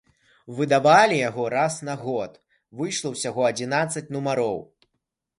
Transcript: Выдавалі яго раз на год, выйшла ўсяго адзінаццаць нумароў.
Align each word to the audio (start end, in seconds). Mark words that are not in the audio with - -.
Выдавалі 0.59 1.17
яго 1.17 1.43
раз 1.53 1.75
на 1.89 1.95
год, 2.05 2.39
выйшла 2.79 3.11
ўсяго 3.11 3.45
адзінаццаць 3.51 4.03
нумароў. 4.17 4.57